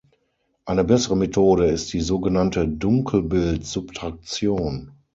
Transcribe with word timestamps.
Eine 0.65 0.83
bessere 0.83 1.15
Methode 1.15 1.67
ist 1.67 1.93
die 1.93 2.01
sogenannte 2.01 2.67
Dunkelbild-Subtraktion. 2.67 4.93